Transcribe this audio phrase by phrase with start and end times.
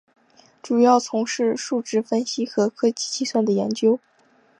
[0.63, 3.99] 主要从事数值分析和科学计算的研究。